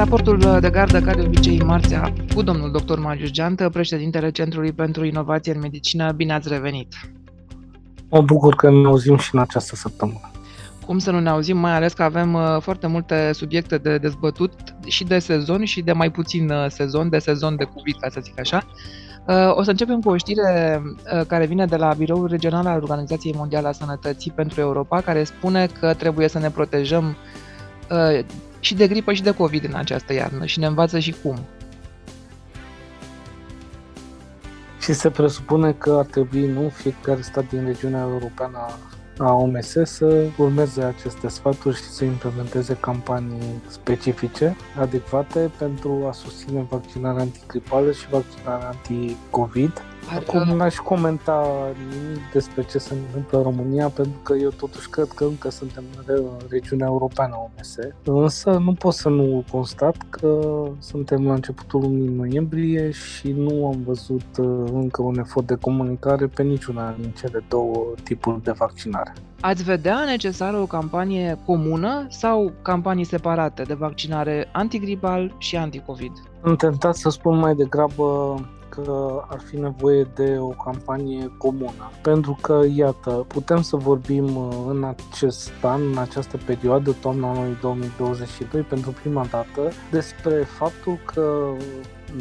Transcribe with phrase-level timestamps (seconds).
[0.00, 2.98] Raportul de gardă, ca de obicei, marțea, cu domnul dr.
[2.98, 6.12] Marius Geantă, președintele Centrului pentru Inovație în Medicină.
[6.12, 6.94] Bine ați revenit!
[8.08, 10.30] Mă bucur că ne auzim și în această săptămână.
[10.86, 14.52] Cum să nu ne auzim, mai ales că avem uh, foarte multe subiecte de dezbătut
[14.86, 18.20] și de sezon și de mai puțin uh, sezon, de sezon de COVID, ca să
[18.22, 18.66] zic așa.
[19.26, 20.82] Uh, o să începem cu o știre
[21.26, 25.66] care vine de la Biroul Regional al Organizației Mondiale a Sănătății pentru Europa, care spune
[25.80, 27.16] că trebuie să ne protejăm
[28.60, 31.38] și de gripă și de COVID în această iarnă și ne învață și cum.
[34.80, 38.58] Și se presupune că ar trebui, nu, fiecare stat din regiunea europeană
[39.18, 46.66] a OMS să urmeze aceste sfaturi și să implementeze campanii specifice, adecvate pentru a susține
[46.70, 49.82] vaccinarea antigripală și vaccinarea anti-COVID
[50.18, 51.46] Acum n-aș comenta
[51.88, 55.84] nimic despre ce se întâmplă în România, pentru că eu totuși cred că încă suntem
[56.06, 57.76] în regiunea europeană OMS.
[58.04, 63.82] Însă nu pot să nu constat că suntem la începutul lunii noiembrie și nu am
[63.86, 69.12] văzut uh, încă un efort de comunicare pe niciuna din cele două tipuri de vaccinare.
[69.40, 76.12] Ați vedea necesară o campanie comună sau campanii separate de vaccinare antigripal și anticovid?
[76.40, 78.34] Am tentat să spun mai degrabă
[78.70, 81.90] că ar fi nevoie de o campanie comună.
[82.02, 87.58] Pentru că, iată, putem să vorbim uh, în acest an, în această perioadă, toamna anului
[87.60, 91.52] 2022, pentru prima dată, despre faptul că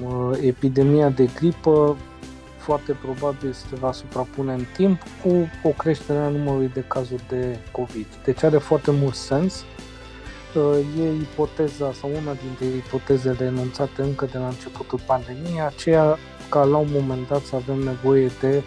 [0.06, 1.96] uh, epidemia de gripă
[2.58, 7.60] foarte probabil se va suprapune în timp cu o creștere a numărului de cazuri de
[7.72, 8.08] COVID.
[8.24, 9.64] Deci are foarte mult sens
[10.56, 16.18] uh, e ipoteza sau una dintre ipotezele enunțate încă de la începutul pandemiei, aceea
[16.50, 18.64] ca la un moment dat să avem nevoie de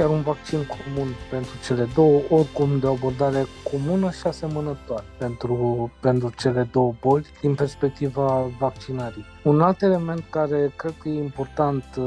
[0.00, 5.90] chiar un vaccin comun pentru cele două, oricum de o abordare comună și asemănătoare pentru,
[6.00, 9.24] pentru cele două boli din perspectiva vaccinării.
[9.42, 12.06] Un alt element care cred că e important uh,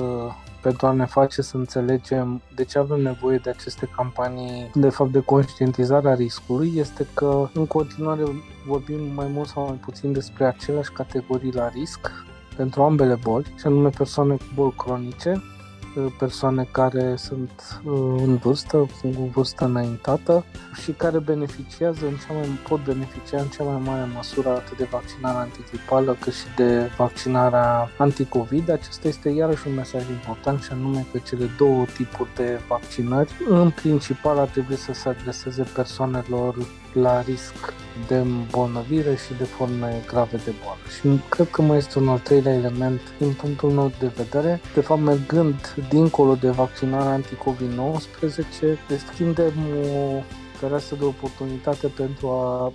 [0.61, 5.11] pentru a ne face să înțelegem de ce avem nevoie de aceste campanii, de fapt
[5.11, 8.23] de conștientizare a riscului, este că în continuare
[8.67, 12.11] vorbim mai mult sau mai puțin despre aceleași categorii la risc,
[12.55, 15.41] pentru ambele boli, și anume persoane cu boli cronice,
[15.95, 20.45] uh, persoane care sunt uh, în vârstă, cu vârstă înaintată
[20.81, 24.87] și care beneficiază în cea mai, pot beneficia în cea mai mare măsură atât de
[24.91, 28.69] vaccinarea antigripală cât și de vaccinarea anticovid.
[28.69, 33.69] Acesta este iarăși un mesaj important și anume că cele două tipuri de vaccinări în
[33.69, 36.55] principal ar trebui să se adreseze persoanelor
[36.93, 37.73] la risc
[38.07, 40.79] de îmbolnăvire și de forme grave de boală.
[40.99, 44.59] Și cred că mai este un al treilea element din punctul meu de vedere.
[44.73, 45.55] De fapt, mergând
[45.89, 49.53] dincolo de vaccinarea anti-COVID-19, deschidem
[49.95, 50.21] o
[50.53, 52.73] fereastră de oportunitate pentru a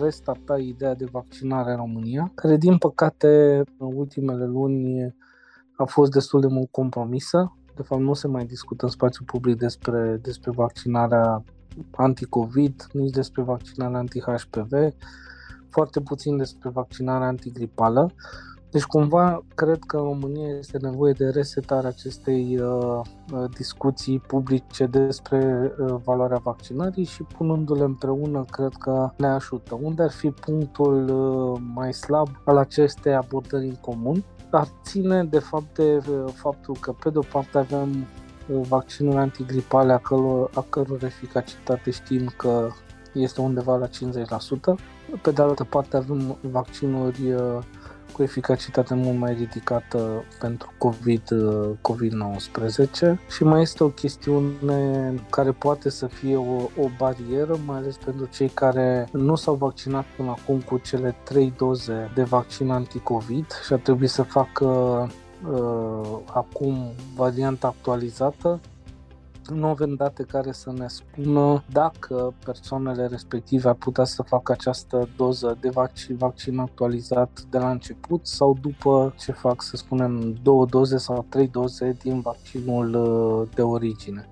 [0.00, 5.14] restarta ideea de vaccinare în România, care din păcate în ultimele luni
[5.76, 7.56] a fost destul de mult compromisă.
[7.76, 11.44] De fapt, nu se mai discută în spațiu public despre, despre vaccinarea
[11.96, 14.72] anti-COVID, nici despre vaccinarea anti-HPV,
[15.70, 18.12] foarte puțin despre vaccinarea antigripală.
[18.70, 23.00] Deci cumva cred că în România este nevoie de resetarea acestei uh,
[23.32, 29.78] uh, discuții publice despre uh, valoarea vaccinării și punându-le împreună cred că ne ajută.
[29.82, 34.24] Unde ar fi punctul uh, mai slab al acestei abordări în comun?
[34.50, 38.06] Ar ține de fapt de uh, faptul că pe de o parte avem
[38.48, 42.68] vaccinuri antigripale a căror, a căror eficacitate știm că
[43.12, 43.90] este undeva la 50%.
[45.22, 47.58] Pe de altă parte avem vaccinuri uh,
[48.12, 55.52] cu eficacitate mult mai ridicată pentru COVID, uh, COVID-19 și mai este o chestiune care
[55.52, 60.30] poate să fie o, o barieră, mai ales pentru cei care nu s-au vaccinat până
[60.30, 65.10] acum cu cele 3 doze de vaccin anti-COVID și ar trebui să facă uh,
[66.32, 68.60] acum varianta actualizată.
[69.54, 75.08] Nu avem date care să ne spună dacă persoanele respective ar putea să facă această
[75.16, 80.66] doză de vaccin, vaccin actualizat de la început sau după ce fac, să spunem, două
[80.66, 84.28] doze sau trei doze din vaccinul uh, de origine.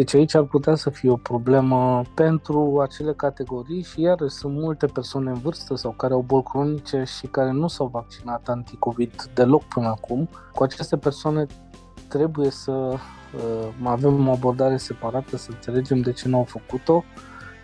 [0.00, 4.86] Deci aici ar putea să fie o problemă pentru acele categorii și iar sunt multe
[4.86, 9.62] persoane în vârstă sau care au boli cronice și care nu s-au vaccinat anticovid deloc
[9.62, 10.28] până acum.
[10.54, 11.46] Cu aceste persoane
[12.08, 17.04] trebuie să uh, avem o abordare separată, să înțelegem de ce nu au făcut-o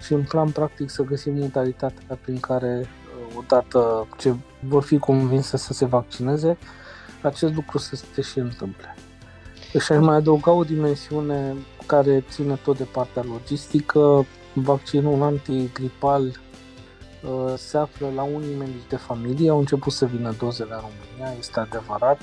[0.00, 4.34] și în plan practic să găsim modalitatea prin care uh, odată ce
[4.68, 6.58] vor fi convinse să se vaccineze,
[7.22, 8.94] acest lucru să se și întâmple.
[9.80, 11.54] Și aș mai adăuga o dimensiune
[11.86, 14.26] care ține tot de partea logistică.
[14.52, 20.74] Vaccinul antigripal uh, se află la unii medici de familie, au început să vină dozele
[20.74, 22.20] în România, este adevărat.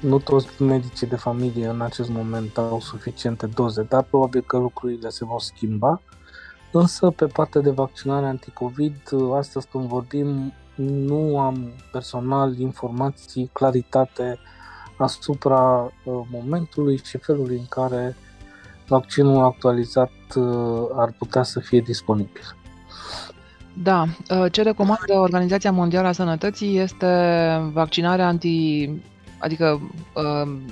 [0.00, 5.08] Nu toți medicii de familie în acest moment au suficiente doze, dar probabil că lucrurile
[5.08, 6.00] se vor schimba.
[6.72, 8.96] Însă, pe partea de vaccinare anticovid,
[9.36, 14.38] astăzi când vorbim, nu am personal informații, claritate
[14.98, 18.16] asupra uh, momentului și felului în care
[18.88, 22.56] vaccinul actualizat uh, ar putea să fie disponibil.
[23.82, 27.06] Da, uh, ce recomandă Organizația Mondială a Sănătății este
[27.72, 28.90] vaccinarea anti
[29.38, 29.80] adică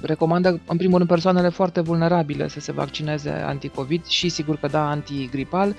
[0.02, 4.88] recomandă în primul rând persoanele foarte vulnerabile să se vaccineze anticovid și sigur că da
[4.88, 5.74] antigripal,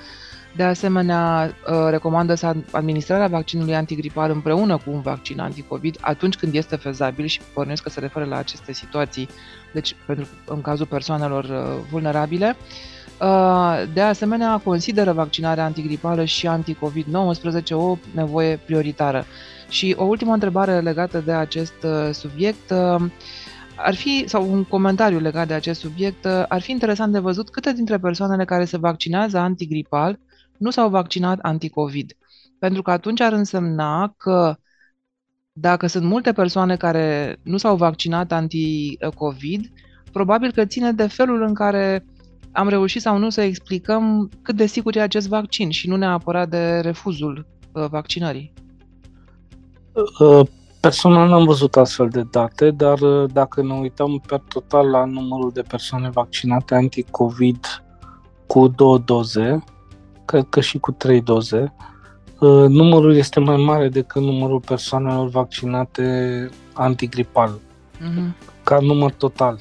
[0.55, 6.53] de asemenea, uh, recomandă să administrarea vaccinului antigripal împreună cu un vaccin anticovid atunci când
[6.53, 9.29] este fezabil și pornesc că se referă la aceste situații,
[9.73, 12.55] deci pentru, în cazul persoanelor uh, vulnerabile.
[13.21, 19.25] Uh, de asemenea, consideră vaccinarea antigripală și anticovid-19 o nevoie prioritară.
[19.69, 22.71] Și o ultimă întrebare legată de acest subiect
[23.75, 27.73] ar fi, sau un comentariu legat de acest subiect, ar fi interesant de văzut câte
[27.73, 30.19] dintre persoanele care se vaccinează antigripal
[30.57, 32.13] nu s-au vaccinat anticovid.
[32.59, 34.55] Pentru că atunci ar însemna că
[35.53, 39.71] dacă sunt multe persoane care nu s-au vaccinat anti-COVID,
[40.11, 42.05] probabil că ține de felul în care
[42.51, 46.49] am reușit sau nu să explicăm cât de sigur e acest vaccin și nu neapărat
[46.49, 48.53] de refuzul uh, vaccinării.
[50.19, 50.47] Uh,
[50.79, 55.51] personal n-am văzut astfel de date, dar uh, dacă ne uităm pe total la numărul
[55.53, 57.83] de persoane vaccinate anti-COVID
[58.47, 59.63] cu două doze,
[60.25, 61.73] cred că și cu trei doze,
[62.39, 67.59] uh, numărul este mai mare decât numărul persoanelor vaccinate antigripal,
[67.97, 68.63] mm-hmm.
[68.63, 69.59] ca număr total.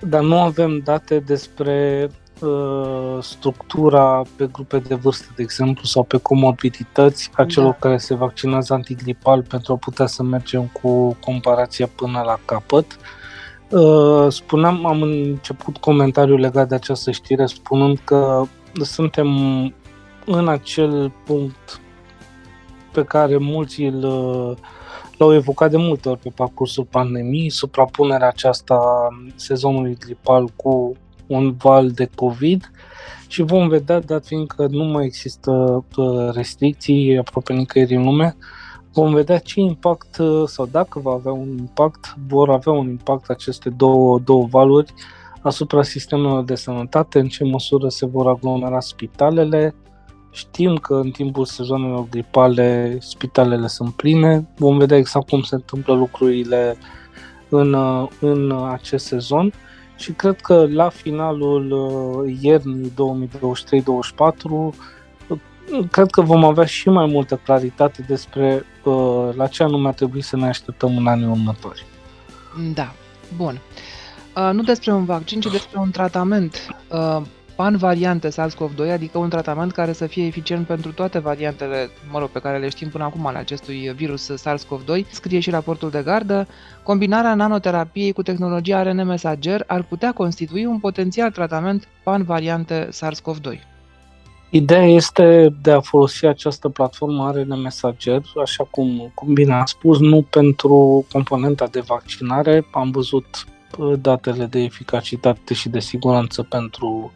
[0.00, 2.08] Dar nu avem date despre
[2.40, 7.44] uh, structura pe grupe de vârstă, de exemplu, sau pe comorbidități a da.
[7.44, 12.98] celor care se vaccinează antigripal pentru a putea să mergem cu comparația până la capăt.
[13.70, 18.42] Uh, spuneam, am început comentariul legat de această știre spunând că
[18.84, 19.28] suntem
[20.26, 21.80] în acel punct
[22.92, 24.00] pe care mulți îl,
[25.16, 30.96] l-au evocat de multe ori pe parcursul pandemiei, suprapunerea aceasta sezonului gripal cu
[31.26, 32.70] un val de COVID
[33.26, 38.36] și vom vedea, dat fiindcă nu mai există uh, restricții aproape nicăieri în lume,
[38.92, 43.30] vom vedea ce impact uh, sau dacă va avea un impact, vor avea un impact
[43.30, 45.02] aceste două, două valuri uh,
[45.42, 49.74] asupra sistemelor de sănătate, în ce măsură se vor aglomera spitalele.
[50.30, 54.48] Știm că în timpul sezonelor gripale spitalele sunt pline.
[54.56, 56.76] Vom vedea exact cum se întâmplă lucrurile
[57.48, 57.76] în,
[58.20, 59.52] în acest sezon
[59.96, 62.94] și cred că la finalul uh, iernii 2023-2024
[65.90, 70.22] cred că vom avea și mai multă claritate despre uh, la ce anume ar trebui
[70.22, 71.86] să ne așteptăm în anii următori.
[72.74, 72.92] Da,
[73.36, 73.52] bun.
[73.54, 73.97] Uh,
[74.52, 77.22] nu despre un vaccin, ci despre un tratament uh,
[77.58, 82.38] pan-variante SARS-CoV-2, adică un tratament care să fie eficient pentru toate variantele, mă rog, pe
[82.38, 85.10] care le știm până acum ale acestui virus SARS-CoV-2.
[85.10, 86.46] Scrie și raportul de gardă,
[86.82, 93.60] combinarea nanoterapiei cu tehnologia RNA mesager ar putea constitui un potențial tratament pan-variante SARS-CoV-2.
[94.50, 99.98] Ideea este de a folosi această platformă RNA Messenger, așa cum, cum bine am spus,
[99.98, 102.66] nu pentru componenta de vaccinare.
[102.70, 103.46] Am văzut
[104.00, 107.12] datele de eficacitate și de siguranță pentru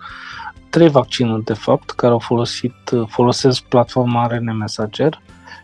[0.70, 2.74] trei vaccinuri, de fapt, care au folosit,
[3.06, 5.20] folosesc platforma RNA Messenger.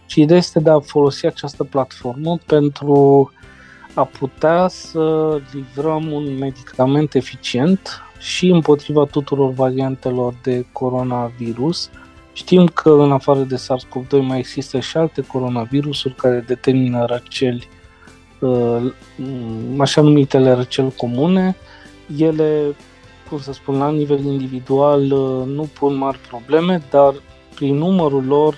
[0.06, 3.32] Și ideea este de a folosi această platformă pentru
[3.94, 11.90] a putea să livrăm un medicament eficient și împotriva tuturor variantelor de coronavirus.
[12.32, 17.77] Știm că în afară de SARS-CoV-2 mai există și alte coronavirusuri care determină răceli Uh,
[19.78, 21.56] așa numitele răceli comune,
[22.16, 22.76] ele,
[23.28, 27.14] cum să spun, la nivel individual uh, nu pun mari probleme, dar
[27.54, 28.54] prin numărul lor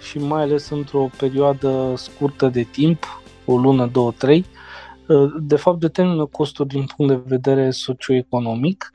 [0.00, 4.44] și mai ales într-o perioadă scurtă de timp, o lună, două, trei,
[5.08, 8.90] uh, de fapt determină costuri din punct de vedere socioeconomic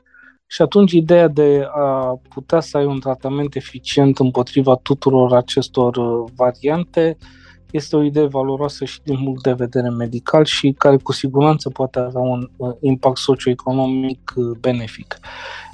[0.46, 7.16] și atunci ideea de a putea să ai un tratament eficient împotriva tuturor acestor variante
[7.20, 7.26] uh,
[7.72, 11.98] este o idee valoroasă și din punct de vedere medical și care cu siguranță poate
[11.98, 15.18] avea un uh, impact socioeconomic uh, benefic.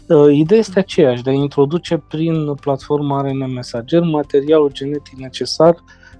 [0.08, 5.76] Uh, ideea este aceeași, de a introduce prin platforma RNA Messenger materialul genetic necesar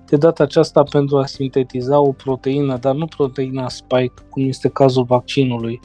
[0.07, 5.05] de data aceasta pentru a sintetiza o proteină, dar nu proteina spike, cum este cazul
[5.05, 5.81] vaccinului,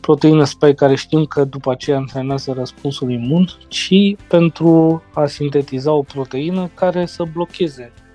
[0.00, 6.02] proteină spike care știm că după aceea antrenează răspunsul imun, ci pentru a sintetiza o
[6.02, 8.07] proteină care să blocheze uh,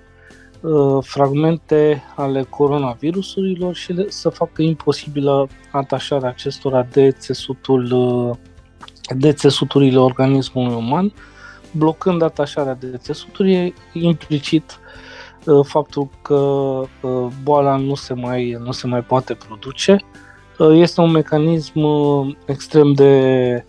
[1.00, 8.36] fragmente ale coronavirusurilor și să facă imposibilă atașarea acestora de țesutul uh,
[9.08, 11.12] de țesuturile organismului uman,
[11.72, 14.78] blocând atașarea de țesuturi, implicit
[15.46, 20.04] uh, faptul că uh, boala nu se mai, nu se mai poate produce.
[20.58, 21.80] Uh, este un mecanism
[22.46, 23.64] extrem de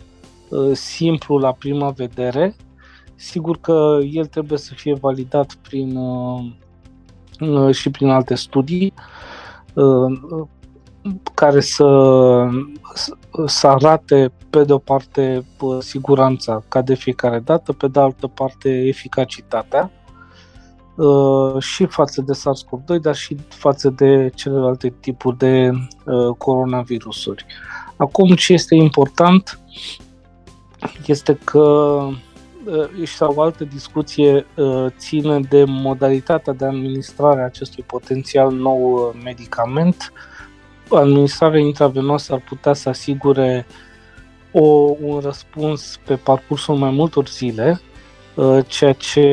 [0.73, 2.55] simplu la prima vedere.
[3.15, 5.97] Sigur că el trebuie să fie validat prin,
[7.71, 8.93] și prin alte studii
[11.33, 11.87] care să,
[13.45, 15.45] să arate pe de o parte
[15.79, 19.91] siguranța ca de fiecare dată, pe de altă parte eficacitatea
[20.95, 27.45] uh, și față de SARS-CoV-2, dar și față de celelalte tipuri de uh, coronavirusuri.
[27.95, 29.59] Acum ce este important
[31.05, 31.97] este că
[32.65, 34.45] uh, sau o altă discuție
[34.98, 40.13] ține de modalitatea de administrare a acestui potențial nou medicament.
[40.89, 43.65] Administrarea intravenoasă ar putea să asigure
[44.57, 47.81] o, un răspuns pe parcursul mai multor zile,
[48.36, 49.27] uh, ceea ce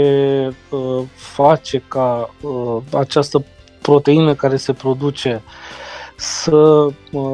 [0.71, 3.45] uh, face ca uh, această
[3.83, 5.43] proteină care se produce
[6.23, 6.89] să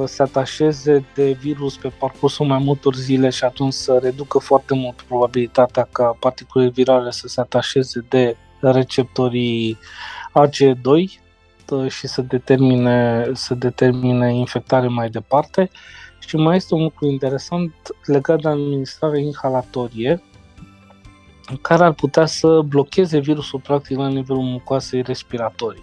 [0.05, 5.03] se atașeze de virus pe parcursul mai multor zile și atunci să reducă foarte mult
[5.03, 9.79] probabilitatea ca particulele virale să se atașeze de receptorii
[10.33, 11.19] AG2,
[11.71, 15.71] Uh, și să determine, să determine infectare mai departe.
[16.19, 17.73] Și mai este un lucru interesant
[18.05, 20.23] legat de administrarea inhalatorie,
[21.61, 25.83] care ar putea să blocheze virusul practic la nivelul mucoasei respiratorii.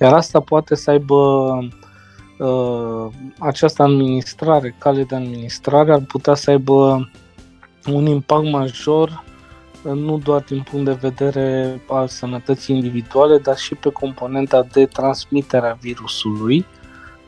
[0.00, 1.68] Iar asta poate să aibă uh,
[3.38, 7.10] această administrare, cale de administrare, ar putea să aibă
[7.86, 9.24] un impact major
[9.82, 15.68] nu doar din punct de vedere al sănătății individuale, dar și pe componenta de transmitere
[15.68, 16.66] a virusului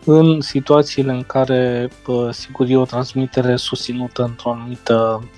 [0.05, 1.91] în situațiile în care,
[2.31, 5.29] sigur, e o transmitere susținută într-o anumită,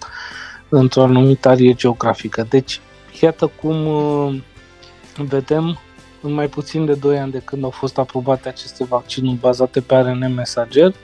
[0.68, 2.46] într-o anumită arie geografică.
[2.48, 2.80] Deci,
[3.20, 4.40] iată cum uh,
[5.16, 5.78] vedem
[6.22, 9.94] în mai puțin de 2 ani de când au fost aprobate aceste vaccinuri bazate pe
[9.94, 10.94] ARN mesager,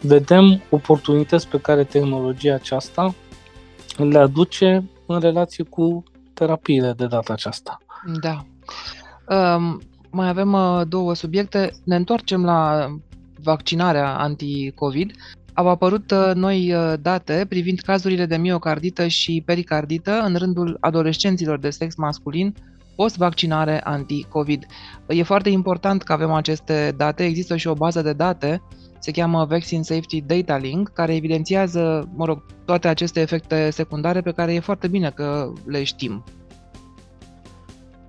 [0.00, 3.14] vedem oportunități pe care tehnologia aceasta
[3.96, 6.02] le aduce în relație cu
[6.34, 7.78] terapiile de data aceasta.
[8.20, 8.44] Da.
[9.36, 11.72] Um, mai avem uh, două subiecte.
[11.84, 12.88] Ne întoarcem la
[13.42, 15.12] vaccinarea anti-COVID.
[15.54, 21.58] Au apărut uh, noi uh, date privind cazurile de miocardită și pericardită în rândul adolescenților
[21.58, 22.54] de sex masculin
[22.96, 24.66] post-vaccinare anti-COVID.
[25.06, 27.24] E foarte important că avem aceste date.
[27.24, 28.62] Există și o bază de date
[28.98, 34.32] se cheamă Vaccine Safety Data Link, care evidențiază, mă rog, toate aceste efecte secundare pe
[34.32, 36.24] care e foarte bine că le știm.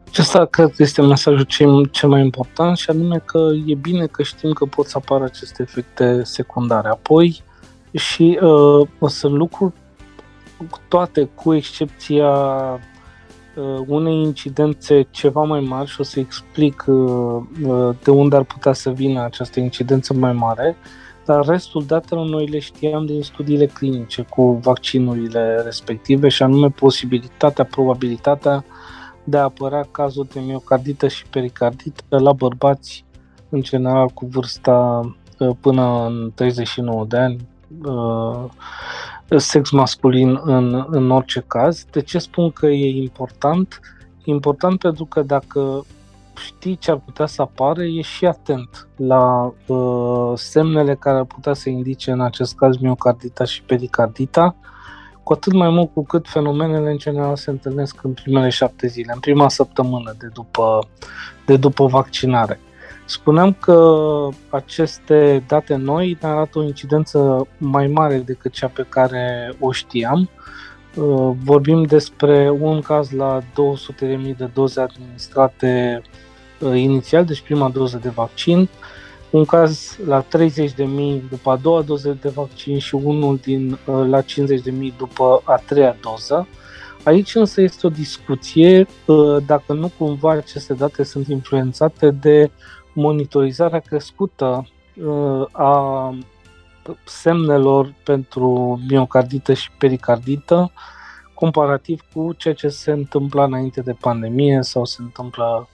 [0.08, 4.24] Acesta cred că este mesajul cel, cel mai important și anume că e bine că
[4.24, 6.88] știm că pot să apară aceste efecte secundare.
[6.88, 7.44] Apoi
[7.92, 9.74] și uh, sunt lucruri
[10.88, 12.80] toate cu excepția uh,
[13.88, 16.96] unei incidențe ceva mai mari și o să explic uh,
[17.64, 20.76] uh, de unde ar putea să vină această incidență mai mare,
[21.26, 27.66] dar restul datelor noi le știam din studiile clinice cu vaccinurile respective și anume posibilitatea,
[27.66, 28.66] probabilitatea
[29.24, 33.06] de a apărea cazul de miocardită și pericardită la bărbați
[33.50, 35.02] în general cu vârsta
[35.62, 37.48] până în 39 de ani,
[39.36, 41.86] sex masculin în, în orice caz.
[41.92, 43.80] De ce spun că e important?
[44.24, 45.86] E important pentru că dacă
[46.38, 51.54] știi ce ar putea să apară, e și atent la uh, semnele care ar putea
[51.54, 54.56] să indice în acest caz miocardita și pericardita,
[55.24, 59.12] cu atât mai mult cu cât fenomenele în general se întâlnesc în primele șapte zile,
[59.14, 60.80] în prima săptămână de după,
[61.46, 62.60] de după vaccinare.
[63.10, 69.54] Spuneam că aceste date noi ne arată o incidență mai mare decât cea pe care
[69.60, 70.30] o știam.
[70.96, 76.02] Uh, vorbim despre un caz la 200.000 de doze administrate
[76.60, 78.70] uh, inițial, deci prima doză de vaccin,
[79.30, 80.28] un caz la 30.000
[81.30, 84.28] după a doua doză de vaccin și unul din, uh, la 50.000
[84.98, 86.48] după a treia doză.
[87.04, 88.88] Aici însă este o discuție
[89.46, 92.52] dacă nu cumva aceste date sunt influențate de
[92.98, 94.68] monitorizarea crescută
[95.06, 96.14] uh, a
[97.04, 100.72] semnelor pentru miocardită și pericardită
[101.34, 105.70] comparativ cu ceea ce se întâmpla înainte de pandemie sau se întâmplă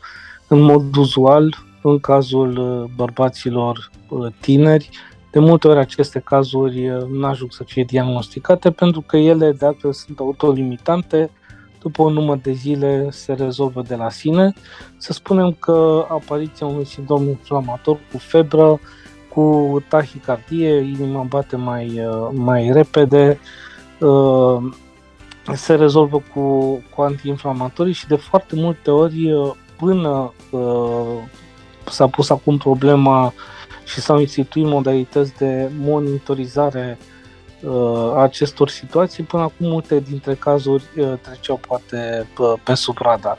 [0.47, 4.89] în mod uzual în cazul uh, bărbaților uh, tineri.
[5.31, 9.65] De multe ori aceste cazuri uh, nu ajung să fie diagnosticate pentru că ele de
[9.65, 11.29] altfel sunt autolimitante,
[11.83, 14.53] după un număr de zile se rezolvă de la sine.
[14.97, 18.79] Să spunem că apariția unui sindrom inflamator cu febră,
[19.29, 23.39] cu tahicardie, inima bate mai, uh, mai repede,
[23.99, 24.73] uh,
[25.53, 30.33] se rezolvă cu, cu antiinflamatorii și de foarte multe ori până
[31.85, 33.33] s-a pus acum problema
[33.85, 37.05] și s-au instituit modalități de monitorizare uh,
[38.15, 39.23] acestor situații.
[39.23, 43.37] Până acum multe dintre cazuri uh, treceau poate pe, pe sub radar.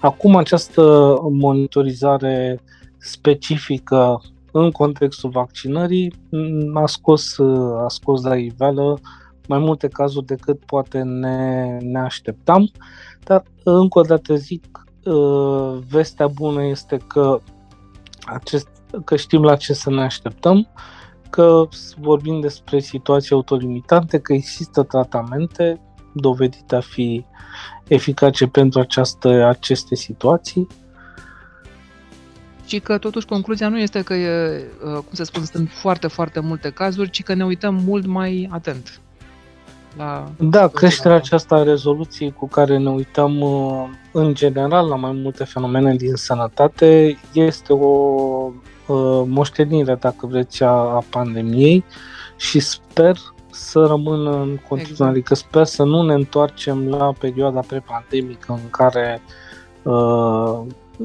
[0.00, 2.60] Acum această monitorizare
[2.98, 6.12] specifică în contextul vaccinării
[6.74, 8.98] a scos, uh, a scos la iveală
[9.48, 12.70] mai multe cazuri decât poate ne, ne așteptam,
[13.24, 17.40] dar încă o dată zic, uh, vestea bună este că
[18.26, 18.68] acest
[19.04, 20.68] că știm la ce să ne așteptăm,
[21.30, 21.68] că
[22.00, 25.80] vorbim despre situații autolimitante, că există tratamente
[26.12, 27.24] dovedite a fi
[27.88, 30.66] eficace pentru această, aceste situații.
[32.66, 36.40] Și că totuși concluzia nu este că, e, uh, cum să spun, sunt foarte, foarte
[36.40, 39.00] multe cazuri, ci că ne uităm mult mai atent.
[39.96, 45.12] La da, creșterea aceasta a rezoluției cu care ne uităm uh, în general la mai
[45.12, 48.50] multe fenomene din sănătate este o
[48.86, 51.84] Uh, moștenire, dacă vreți, a, a pandemiei
[52.36, 53.16] și sper
[53.50, 55.10] să rămână în continuare, exact.
[55.10, 59.22] adică sper să nu ne întoarcem la perioada prepandemică în care
[59.82, 60.60] uh,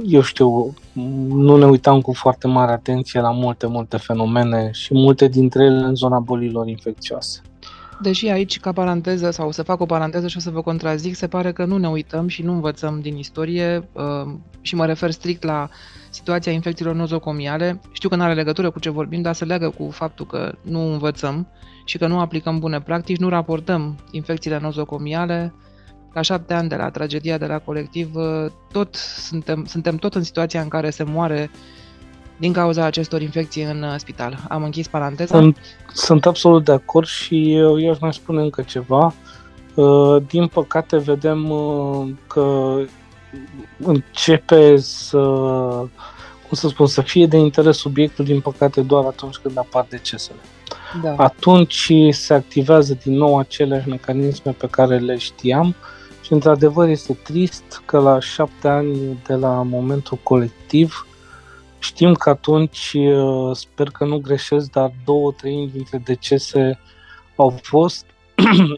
[0.06, 0.74] eu știu,
[1.28, 5.86] nu ne uitam cu foarte mare atenție la multe, multe fenomene și multe dintre ele
[5.86, 7.42] în zona bolilor infecțioase.
[8.02, 11.28] Deși aici, ca paranteză, sau să fac o paranteză și o să vă contrazic, se
[11.28, 15.44] pare că nu ne uităm și nu învățăm din istorie uh, și mă refer strict
[15.44, 15.70] la
[16.10, 17.82] situația infecțiilor nozocomiale.
[17.92, 20.92] Știu că nu are legătură cu ce vorbim, dar se legă cu faptul că nu
[20.92, 21.48] învățăm
[21.86, 25.54] și că nu aplicăm bune practici, nu raportăm infecțiile nozocomiale.
[26.14, 30.24] La șapte ani de la tragedia de la colectiv, uh, tot suntem, suntem tot în
[30.24, 31.50] situația în care se moare
[32.42, 34.38] din cauza acestor infecții în uh, spital.
[34.50, 35.38] Am închis paranteza.
[35.38, 35.58] Sunt,
[35.94, 39.14] sunt absolut de acord și eu, eu aș mai spune încă ceva.
[39.74, 41.54] Uh, din păcate vedem
[42.28, 42.78] că
[43.78, 45.20] începe să,
[46.48, 50.40] cum să spun, să fie de interes subiectul, din păcate, doar atunci când apar decesele.
[51.02, 51.16] Da.
[51.18, 55.76] Atunci se activează din nou aceleași mecanisme pe care le știam
[56.22, 61.06] și, într-adevăr, este trist că la șapte ani de la momentul colectiv,
[61.82, 66.80] știm că atunci, uh, sper că nu greșesc, dar două trei dintre decese
[67.36, 68.06] au fost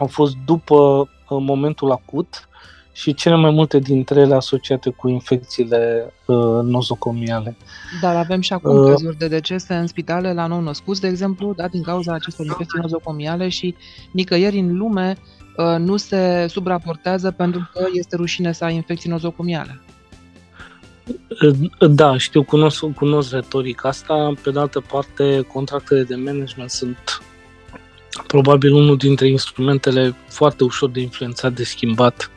[0.00, 2.48] au fost după uh, momentul acut
[2.92, 7.56] și cele mai multe dintre ele asociate cu infecțiile uh, nozocomiale.
[8.00, 11.52] Dar avem și acum uh, cazuri de decese în spitale la nou născuți, de exemplu,
[11.56, 13.74] da, din cauza acestor infecții nozocomiale și
[14.12, 15.16] nicăieri în lume
[15.56, 19.80] uh, nu se subraportează pentru că este rușine să ai infecții nozocomiale.
[21.42, 24.32] Uh, da, știu, cunosc, cunosc retorica asta.
[24.42, 27.22] Pe de altă parte, contractele de management sunt
[28.26, 32.30] probabil unul dintre instrumentele foarte ușor de influențat, de schimbat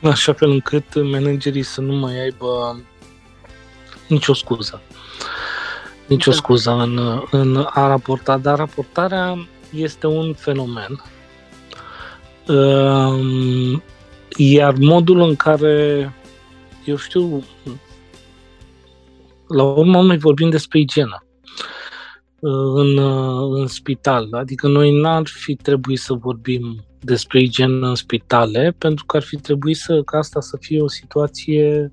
[0.00, 2.80] în așa fel încât managerii să nu mai aibă
[4.08, 4.82] nicio scuză.
[6.06, 6.36] Nicio da.
[6.36, 11.02] scuză în, în a raporta, dar raportarea este un fenomen.
[12.48, 13.82] Ehm,
[14.36, 16.12] iar modul în care,
[16.84, 17.44] eu știu,
[19.48, 21.24] la urmă noi vorbim despre igienă
[22.74, 22.98] în,
[23.58, 24.28] în spital.
[24.30, 29.36] Adică noi n-ar fi trebuit să vorbim despre igienă în spitale, pentru că ar fi
[29.36, 31.92] trebuit să, ca asta să fie o situație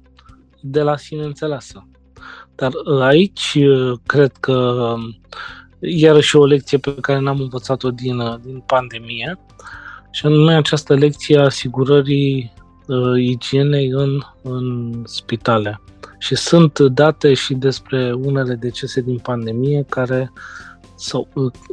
[0.62, 1.88] de la sine înțeleasă.
[2.56, 5.20] Dar uh, aici uh, cred că um,
[5.80, 9.40] iarăși o lecție pe care n-am învățat-o din, uh, din pandemie
[10.12, 12.54] și anume această lecție a asigurării
[12.88, 15.82] uh, igienei în, în spitale.
[16.18, 20.32] Și sunt date și despre unele decese din pandemie care
[20.96, 21.28] sau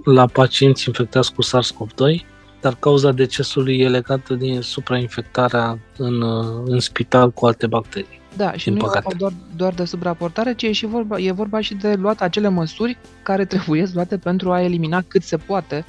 [0.05, 6.23] la pacienți infectați cu SARS-CoV-2 dar cauza decesului e legată din suprainfectarea în,
[6.65, 8.21] în spital cu alte bacterii.
[8.37, 9.07] Da, și nu păcate.
[9.13, 12.49] e doar, doar de subraportare, ci e, și vorba, e vorba și de luat acele
[12.49, 15.85] măsuri care trebuie luate pentru a elimina cât se poate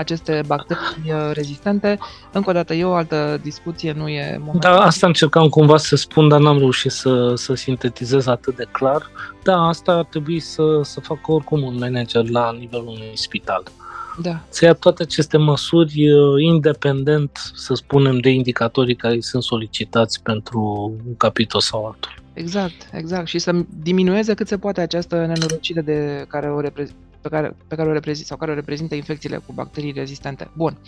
[0.00, 1.98] aceste bacterii uh, rezistente.
[2.32, 4.60] Încă o dată, e o altă discuție, nu e momentul.
[4.60, 9.10] Da, asta încercam cumva să spun, dar n-am reușit să, să sintetizez atât de clar.
[9.42, 13.62] Da, asta ar trebui să, să facă oricum un manager la nivelul unui spital
[14.22, 14.40] da.
[14.48, 20.92] să ia toate aceste măsuri uh, independent, să spunem, de indicatorii care sunt solicitați pentru
[21.06, 22.18] un capitol sau altul.
[22.32, 23.26] Exact, exact.
[23.26, 27.74] Și să diminueze cât se poate această nenorocire de care o, repre- pe care, pe
[27.74, 30.50] care o reprezintă sau care o reprezintă infecțiile cu bacterii rezistente.
[30.56, 30.78] Bun.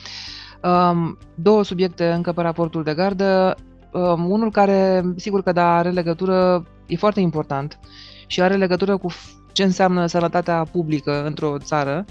[0.62, 3.56] Um, două subiecte încă pe raportul de gardă.
[3.92, 7.78] Um, unul care, sigur că da, are legătură, e foarte important
[8.26, 9.12] și are legătură cu
[9.52, 12.04] ce înseamnă sănătatea publică într-o țară.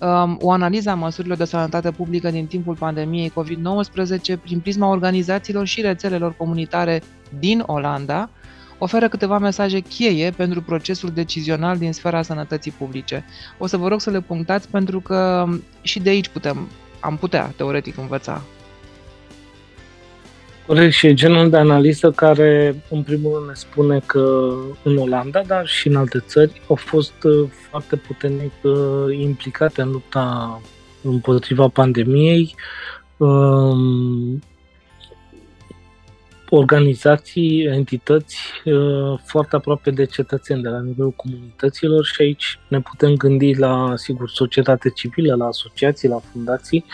[0.00, 5.66] Um, o analiză a măsurilor de sănătate publică din timpul pandemiei COVID-19 prin prisma organizațiilor
[5.66, 7.02] și rețelelor comunitare
[7.38, 8.30] din Olanda
[8.82, 13.24] oferă câteva mesaje cheie pentru procesul decizional din sfera sănătății publice.
[13.58, 15.46] O să vă rog să le punctați pentru că
[15.80, 16.68] și de aici putem,
[17.00, 18.42] am putea, teoretic, învăța.
[20.66, 25.42] Corect, și e genul de analiză care, în primul rând, ne spune că în Olanda,
[25.46, 30.60] dar și în alte țări, au fost uh, foarte puternic uh, implicate în lupta
[31.02, 32.54] împotriva pandemiei.
[36.50, 42.80] Um, organizații, entități uh, foarte aproape de cetățeni, de la nivelul comunităților și aici ne
[42.80, 46.84] putem gândi la, sigur, societate civilă, la asociații, la fundații,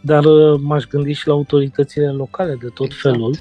[0.00, 3.02] dar uh, m-aș gândi și la autoritățile locale de tot exact.
[3.02, 3.34] felul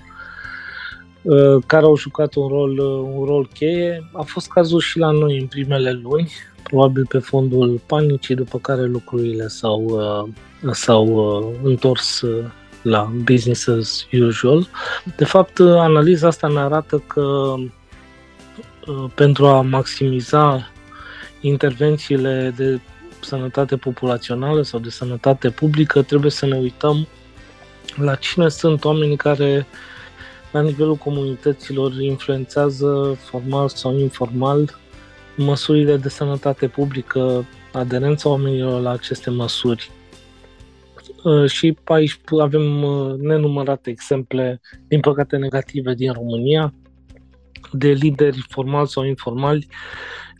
[1.21, 2.79] uh, care au jucat un rol,
[3.17, 4.09] un rol cheie.
[4.13, 6.31] A fost cazul și la noi în primele luni,
[6.63, 10.01] probabil pe fondul panicii, după care lucrurile s-au,
[10.71, 11.05] s-au
[11.63, 12.23] întors
[12.81, 14.67] la business as usual.
[15.15, 20.71] De fapt, analiza asta ne arată că uh, pentru a maximiza
[21.41, 22.79] intervențiile de
[23.19, 27.07] sănătate populațională sau de sănătate publică, trebuie să ne uităm
[27.95, 29.67] la cine sunt oamenii care
[30.51, 34.79] la nivelul comunităților influențează formal sau informal
[35.35, 39.91] măsurile de sănătate publică, aderența oamenilor la aceste măsuri.
[41.23, 46.73] Uh, și aici avem uh, nenumărate exemple, din păcate negative, din România,
[47.71, 49.67] de lideri formali sau informali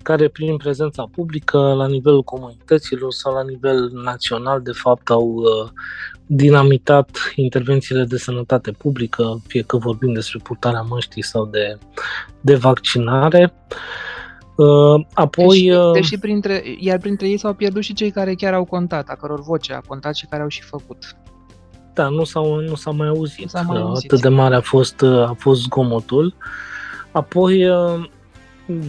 [0.04, 5.70] care prin prezența publică la nivelul comunităților sau la nivel național de fapt au uh,
[6.26, 11.78] dinamitat intervențiile de sănătate publică, fie că vorbim despre purtarea măștii sau de,
[12.42, 13.54] de vaccinare.
[13.70, 14.11] Uh, Uh,
[15.14, 18.66] apoi, deși, uh, deși printre, iar printre ei s-au pierdut și cei care chiar au
[18.66, 21.16] contat, a căror voce a contat și care au și făcut.
[21.94, 23.50] Da, nu s-au, nu s-a mai auzit.
[23.50, 24.12] S-a mai auzit.
[24.12, 26.34] Atât de mare a fost, uh, a fost zgomotul.
[27.12, 27.70] Apoi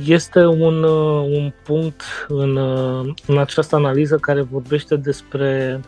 [0.07, 0.83] este un,
[1.23, 2.57] un punct în,
[3.27, 5.81] în această analiză care vorbește despre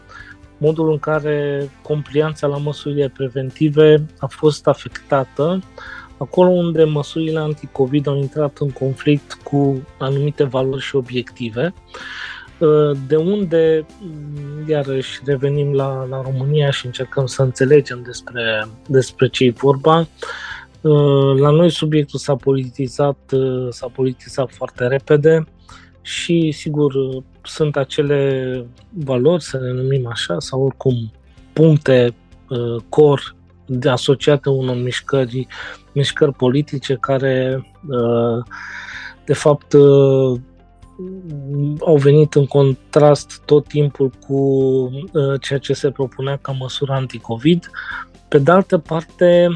[0.58, 5.62] modul în care complianța la măsurile preventive a fost afectată
[6.24, 11.74] acolo unde măsurile anti-COVID au intrat în conflict cu anumite valori și obiective,
[12.58, 19.28] uh, de unde, mm, iarăși, revenim la, la România și încercăm să înțelegem despre, despre
[19.28, 19.98] ce e vorba.
[20.80, 25.46] Uh, la noi subiectul s-a politizat, uh, s-a politizat foarte repede
[26.02, 26.94] și, sigur,
[27.42, 31.12] sunt acele valori, să le numim așa, sau oricum
[31.52, 32.14] puncte
[32.88, 33.43] core de
[33.82, 35.46] asociate unor mișcări
[35.94, 38.44] mișcări politice care, uh,
[39.24, 40.40] de fapt, uh,
[41.80, 44.34] au venit în contrast tot timpul cu
[45.12, 47.70] uh, ceea ce se propunea ca măsură anti-COVID.
[48.28, 49.48] Pe de altă parte,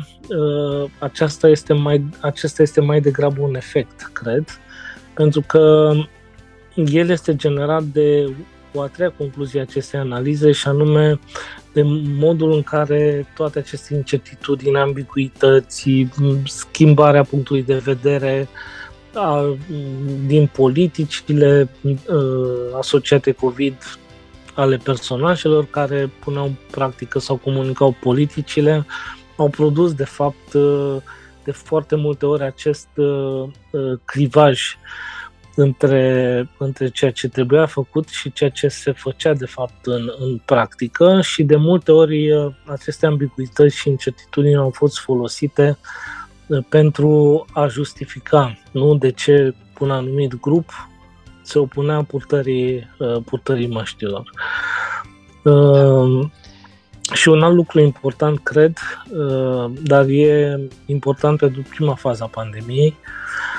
[0.98, 4.60] aceasta este mai, acesta este mai degrabă un efect, cred,
[5.14, 5.92] pentru că
[6.74, 8.32] el este generat de
[8.74, 11.18] o a treia concluzie a acestei analize și anume
[11.78, 11.84] de
[12.18, 16.06] modul în care toate aceste incertitudini, ambiguități,
[16.44, 18.48] schimbarea punctului de vedere
[19.14, 19.56] a,
[20.26, 21.68] din politicile
[22.78, 23.74] asociate COVID
[24.54, 28.86] ale personajelor care puneau în practică sau comunicau politicile,
[29.36, 30.52] au produs de fapt
[31.44, 32.88] de foarte multe ori acest
[34.04, 34.76] clivaj
[35.60, 40.40] între, între ceea ce trebuia făcut și ceea ce se făcea de fapt în, în
[40.44, 45.78] practică și de multe ori uh, aceste ambiguități și incertitudini au fost folosite
[46.46, 50.70] uh, pentru a justifica nu de ce un anumit grup
[51.42, 54.30] se opunea purtării, uh, purtării măștilor.
[57.12, 58.78] Și un alt lucru important, cred,
[59.82, 63.57] dar e important pentru prima fază a pandemiei, Uh,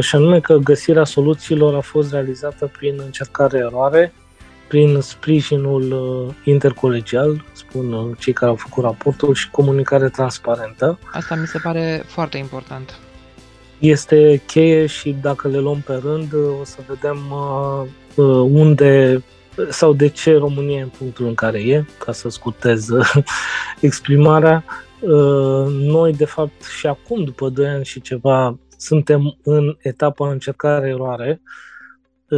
[0.00, 4.12] și anume că găsirea soluțiilor a fost realizată prin încercare-eroare,
[4.68, 10.98] prin sprijinul uh, intercolegial, spun uh, cei care au făcut raportul, și comunicare transparentă.
[11.12, 12.98] Asta mi se pare foarte important.
[13.78, 17.18] Este cheie și dacă le luăm pe rând, o să vedem
[18.52, 19.22] unde
[19.70, 22.88] sau de ce România e în punctul în care e, ca să scutez
[23.80, 24.64] exprimarea.
[25.68, 31.40] Noi, de fapt, și acum, după 2 ani și ceva, suntem în etapa încercare-eroare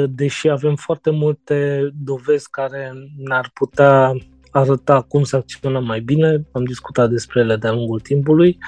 [0.07, 4.17] deși avem foarte multe dovezi care ne-ar putea
[4.51, 8.59] arăta cum să acționăm mai bine, am discutat despre ele de-a lungul timpului,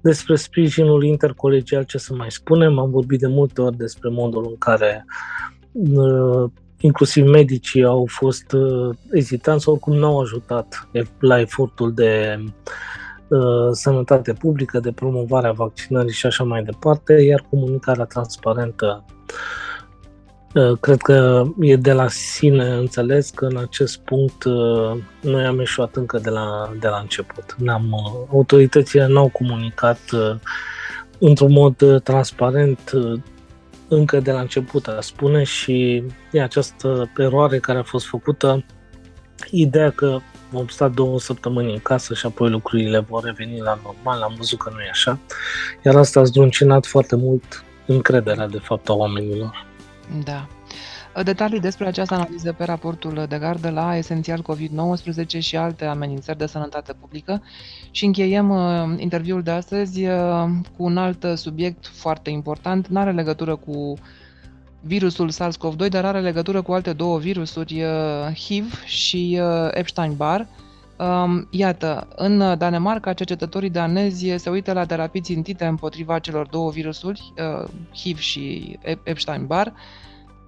[0.00, 4.56] despre sprijinul intercolegial, ce să mai spunem, am vorbit de multe ori despre modul în
[4.58, 5.04] care
[5.72, 12.50] uh, inclusiv medicii au fost uh, ezitanți sau oricum n-au ajutat la efortul de uh,
[13.70, 19.04] sănătate publică, de promovare a vaccinării și așa mai departe, iar comunicarea transparentă
[20.54, 25.60] uh, cred că e de la sine înțeles că în acest punct uh, noi am
[25.60, 27.54] eșuat încă de la, de la început.
[27.58, 30.00] N-am, uh, autoritățile n-au comunicat
[31.18, 32.92] într-un mod transparent
[33.88, 38.64] încă de la început, a spune, și e această eroare care a fost făcută,
[39.50, 40.18] ideea că
[40.54, 44.58] vom sta două săptămâni în casă și apoi lucrurile vor reveni la normal, am văzut
[44.58, 45.18] că nu e așa,
[45.84, 49.66] iar asta a zdruncinat foarte mult încrederea, de fapt, a oamenilor.
[50.24, 50.46] Da.
[51.22, 56.46] Detalii despre această analiză pe raportul de gardă la esențial COVID-19 și alte amenințări de
[56.46, 57.42] sănătate publică
[57.90, 60.44] și încheiem uh, interviul de astăzi uh,
[60.76, 62.86] cu un alt subiect foarte important.
[62.86, 63.94] Nu are legătură cu
[64.86, 70.42] virusul SARS-CoV-2, dar are legătură cu alte două virusuri, uh, HIV și Epstein-Barr.
[70.98, 77.32] Um, iată, în Danemarca, cercetătorii danezi se uită la terapii țintite împotriva celor două virusuri,
[77.94, 79.68] HIV și Epstein-Barr,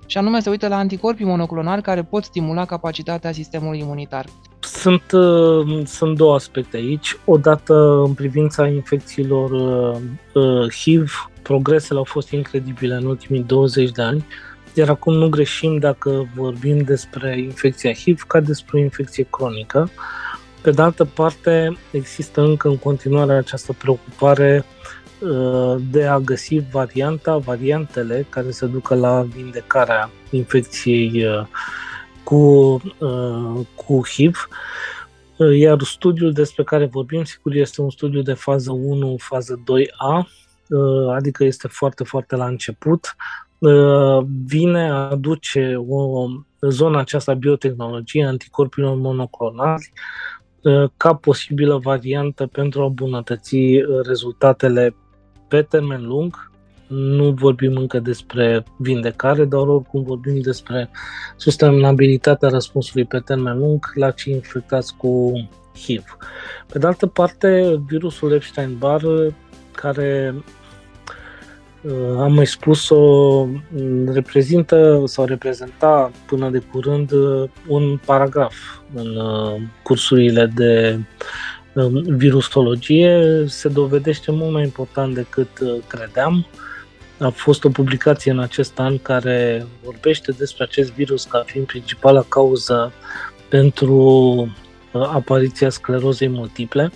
[0.07, 4.25] și anume se uită la anticorpii monoclonali care pot stimula capacitatea sistemului imunitar.
[4.61, 7.16] Sunt, uh, sunt două aspecte aici.
[7.25, 9.97] Odată, în privința infecțiilor uh,
[10.33, 14.27] uh, HIV, progresele au fost incredibile în ultimii 20 de ani,
[14.75, 19.90] iar acum nu greșim dacă vorbim despre infecția HIV ca despre o infecție cronică.
[20.62, 24.64] Pe de altă parte, există încă în continuare această preocupare
[25.21, 31.47] Uh, de a găsi varianta, variantele care să ducă la vindecarea infecției uh,
[32.27, 32.37] cu,
[32.99, 34.49] uh, cu HIV.
[35.55, 40.27] Iar studiul despre care vorbim, sigur, este un studiu de fază 1, fază 2A,
[41.15, 43.17] adică este foarte, foarte la început.
[44.47, 46.27] Vine, aduce o
[46.61, 49.93] zona aceasta biotehnologie, anticorpilor monoclonali,
[50.97, 53.57] ca posibilă variantă pentru a îmbunătăți
[54.07, 54.97] rezultatele
[55.49, 56.51] pe termen lung,
[56.88, 60.90] nu vorbim încă despre vindecare, dar oricum vorbim despre
[61.37, 65.33] sustenabilitatea răspunsului pe termen lung la cei infectați cu
[65.77, 66.16] HIV.
[66.72, 69.07] Pe de altă parte, virusul Epstein-Barr,
[69.72, 70.35] care
[71.83, 73.46] uh, am mai spus-o,
[74.07, 78.55] reprezintă sau reprezenta până de curând uh, un paragraf
[78.94, 80.99] în uh, cursurile de
[82.16, 86.46] virusologie se dovedește mult mai important decât uh, credeam.
[87.18, 92.24] A fost o publicație în acest an care vorbește despre acest virus ca fiind principala
[92.29, 92.92] cauză
[93.48, 93.94] pentru
[94.92, 96.92] uh, apariția sclerozei multiple,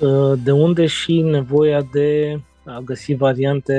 [0.00, 0.08] mm.
[0.08, 3.74] uh, de unde și nevoia de a găsi variante,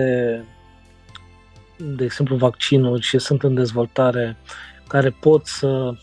[1.77, 4.37] de exemplu vaccinuri și sunt în dezvoltare,
[4.87, 5.93] care pot să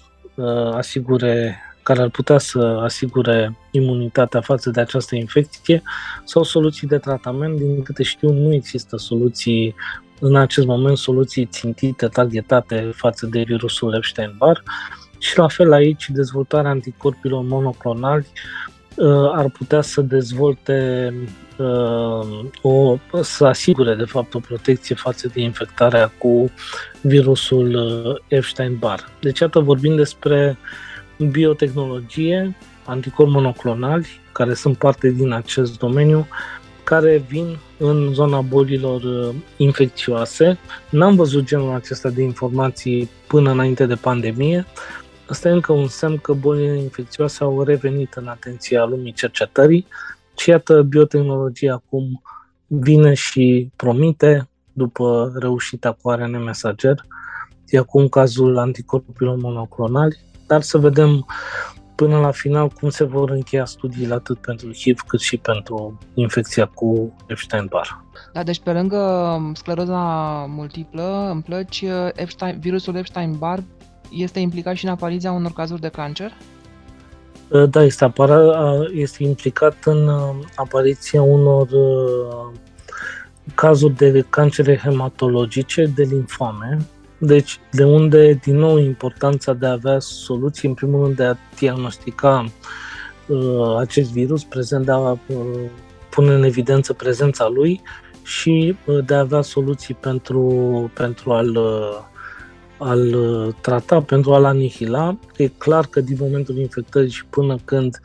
[0.72, 5.82] asigure care ar putea să asigure imunitatea față de această infecție
[6.24, 7.58] sau soluții de tratament.
[7.58, 9.74] Din câte știu, nu există soluții
[10.20, 14.58] în acest moment soluții țintite, targetate față de virusul Epstein-Barr
[15.18, 18.26] și la fel aici dezvoltarea anticorpilor monoclonali
[18.96, 21.12] uh, ar putea să dezvolte
[21.56, 26.50] uh, o, să asigure de fapt o protecție față de infectarea cu
[27.00, 29.00] virusul uh, Epstein-Barr.
[29.20, 30.86] Deci, iată, vorbim despre uh,
[31.18, 36.26] biotehnologie, anticorpi monoclonali, care sunt parte din acest domeniu,
[36.84, 40.58] care vin în zona bolilor uh, infecțioase.
[40.90, 44.66] N-am văzut genul acesta de informații până înainte de pandemie.
[45.28, 49.86] Asta e încă un semn că bolile infecțioase au revenit în atenția lumii cercetării
[50.36, 52.22] și iată biotehnologia acum
[52.66, 57.04] vine și promite după reușita cu ARN mesager.
[57.68, 61.26] E acum cazul anticorpilor monoclonali dar să vedem
[61.94, 66.66] până la final cum se vor încheia studiile atât pentru HIV cât și pentru infecția
[66.66, 67.88] cu Epstein-Barr.
[68.32, 69.02] Da, deci pe lângă
[69.54, 70.00] scleroza
[70.48, 71.84] multiplă, în plăci,
[72.14, 73.60] Epstein, virusul Epstein-Barr
[74.10, 76.32] este implicat și în apariția unor cazuri de cancer?
[77.70, 78.52] Da, este, apara,
[78.94, 82.58] este implicat în uh, apariția unor uh,
[83.54, 86.78] cazuri de cancere hematologice, de linfome,
[87.18, 91.36] deci, de unde, din nou, importanța de a avea soluții, în primul rând, de a
[91.58, 92.44] diagnostica
[93.26, 95.18] uh, acest virus, prezent, de a uh,
[96.10, 97.80] pune în evidență prezența lui
[98.22, 102.06] și uh, de a avea soluții pentru, pentru a-l uh,
[102.78, 105.18] a-l uh, trata, pentru a-l anihila.
[105.36, 108.00] E clar că din momentul infectării și până când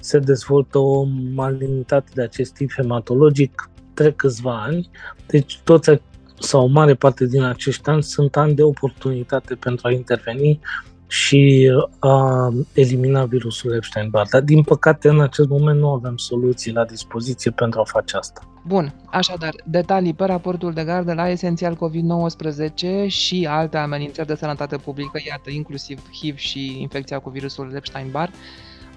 [0.00, 4.90] se dezvoltă o malignitate de acest tip hematologic, trec câțiva ani.
[5.26, 5.90] Deci toți
[6.38, 10.60] sau o mare parte din acești ani sunt ani de oportunitate pentru a interveni
[11.06, 14.28] și a elimina virusul Epstein-Barr.
[14.28, 18.40] Dar, din păcate, în acest moment nu avem soluții la dispoziție pentru a face asta.
[18.66, 24.76] Bun, așadar, detalii pe raportul de gardă la esențial COVID-19 și alte amenințări de sănătate
[24.76, 28.30] publică, iată, inclusiv HIV și infecția cu virusul Epstein-Barr.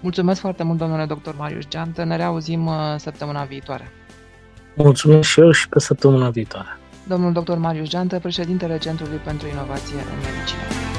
[0.02, 1.30] Mulțumesc foarte mult, domnule dr.
[1.38, 2.04] Marius Geantă.
[2.04, 3.92] Ne reauzim uh, săptămâna viitoare.
[4.76, 6.80] Mulțumesc și eu și pe săptămâna viitoare.
[7.08, 7.54] Domnul dr.
[7.56, 10.97] Marius Geantă, președintele Centrului pentru Inovație în Medicină.